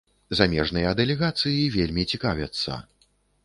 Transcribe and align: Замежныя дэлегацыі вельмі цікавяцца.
Замежныя 0.37 0.93
дэлегацыі 1.01 1.69
вельмі 1.77 2.09
цікавяцца. 2.15 2.83